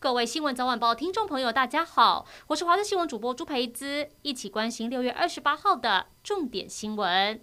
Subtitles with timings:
[0.00, 7.42] 各位新闻早晚报听众朋友，大家好，我是华视新闻主播朱培姿，一起关心六月二十八号的重点新闻。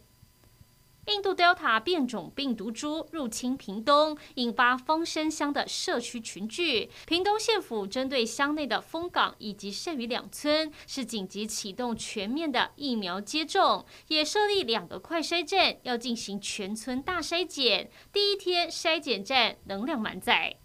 [1.08, 6.90] 印度 Delta 变种病毒株入侵屏东，引发丰生乡的社区群聚。
[7.06, 17.92] 屏东县府针对乡内的枫港以及剩余两村，是紧急启动全面的疫苗接种，也设立两个快筛站，要进行全村大筛检。
[18.14, 20.56] 第一天筛检站能量满载。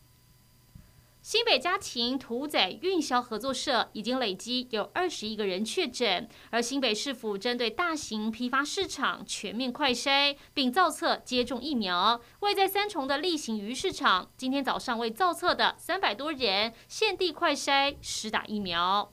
[1.31, 12.21] 新北家禽屠宰运销合作社已经累积有二十一个人确诊，而新北市府针对大型批发市场全面快筛，并造册接种疫苗。
[12.41, 19.13] 位在三重的例行鱼市场，今天早上为造册的三百多人现地快筛施打疫苗。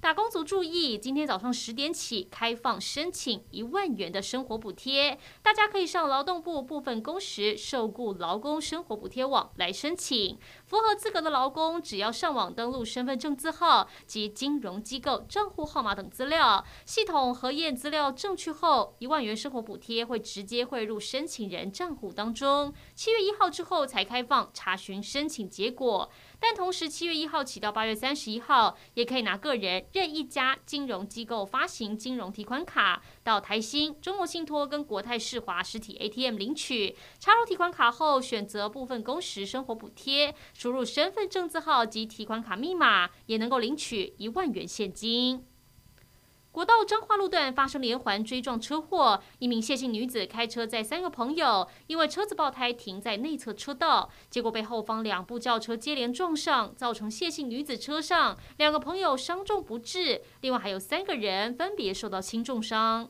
[0.00, 10.38] 打工族注意，今天早上十点起开放申请一万元的生活补贴，大家可以上劳动部部分工时受雇劳工生活补贴网来申请。
[10.64, 22.72] 符合资格的劳工，只要上网登录身份证字号及金融机构账户号码等资料，系统核验资料正确后，一万元生活补贴会直接汇入申请人账户当中。
[22.94, 26.08] 七月一号之后才开放查询申请结果。
[26.38, 36.96] 但同时，七月一号起到八月三十一号，也可以拿个人任一家金融机构发行金融提款卡，到台新、中国信托跟国泰世华实体 ATM 领取。
[37.18, 45.44] 插入提款卡后，选择部分工时生活补贴，输入身份证字号及提款卡密码，也能够领取一万元现金。
[46.58, 63.08] 国道彰化路段发生连环追撞车祸，一名谢姓女子开车载三个朋友，因为车子爆胎停在内侧车道，结果被后方两部轿车接连撞上，造成谢姓女子车上两个朋友伤重不治，另外还有三个人分别受到轻重伤。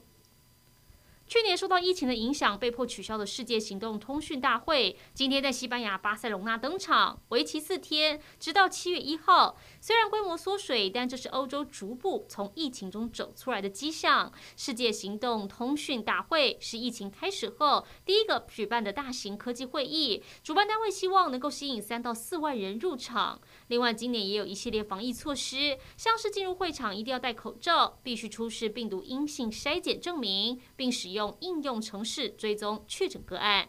[1.29, 9.59] 去年受到疫情的影响，被迫取消的世界行动通讯大会，今天在西班牙巴塞隆纳登场，为期四天，直到七月一号。
[9.79, 14.33] 虽然规模缩水，但这是欧洲逐步从疫情中走出来的迹象。
[14.57, 23.39] 世界行动通讯大会是疫情开始后第一个举办的大型科技会议，主办单位希望能够吸引三到四万人入场。
[23.67, 31.18] 另外，今年也有一系列防疫措施，像是进入会场一定要戴口罩，必须出示病毒阴性筛检证明，并使用。
[31.19, 33.69] 用应用程式追踪确诊个案。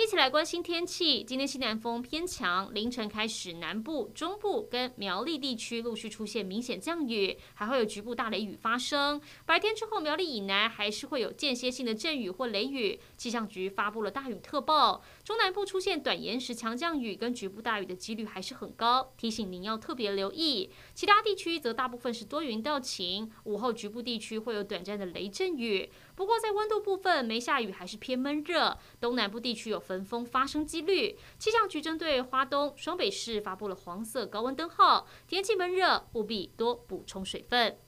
[0.00, 1.24] 一起来关心天气。
[1.24, 9.20] 今天西南风偏强，凌晨开始，南部、中部跟苗栗地区陆续出现明显降雨，还会有局部大雷雨发生。
[9.44, 13.00] 白天之后，苗栗以南还是会有间歇性的阵雨或雷雨。
[13.16, 20.70] 气象局发布了大雨特报，中南部出现短延时强降雨跟局部大雨的几率还是很高，提醒您要特别留意。
[20.94, 25.90] 其他地区则大部分是多云到晴，午后局部地区会有短暂的雷阵雨。
[26.14, 29.82] 不过在温度部分，没下雨还是偏闷热，东南部地区有。
[29.88, 37.78] 焚风发生几率，气象局针对花东、双北市发布了黄色高温灯号，天气闷热，务必多补充水分。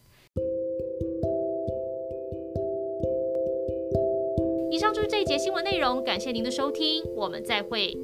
[4.72, 7.94] 以上就是这一节新闻内容，感谢您的收听，我们再会。